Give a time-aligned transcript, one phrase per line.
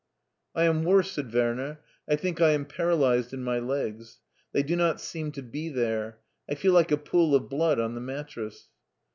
[0.55, 4.17] "I am worse/' said Werner;I think I am para lyzed in my legs.
[4.51, 6.17] They do not seem to be there.
[6.49, 8.67] I fed like a pool of blood on the mattress."